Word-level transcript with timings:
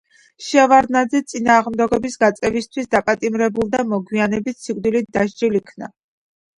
შევარდნაძე 0.43 1.21
წინააღმდეგობის 1.33 2.17
გაწევისთვის 2.25 2.91
დაპატიმრებულ 2.97 3.73
და 3.79 3.87
მოგვიანებით 3.95 4.67
სიკვდილით 4.69 5.17
დასჯილ 5.21 5.65
იქნა. 5.65 5.97